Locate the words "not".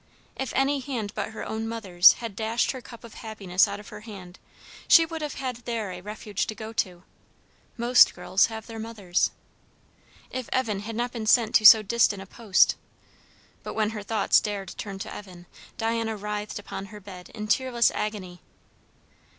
10.95-11.11